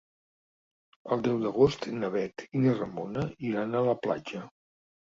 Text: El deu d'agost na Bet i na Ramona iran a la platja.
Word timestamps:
El 1.15 1.21
deu 1.27 1.37
d'agost 1.43 1.87
na 1.99 2.11
Bet 2.17 2.47
i 2.49 2.65
na 2.65 2.75
Ramona 2.83 3.29
iran 3.53 3.77
a 3.77 3.87
la 3.93 3.99
platja. 4.07 4.47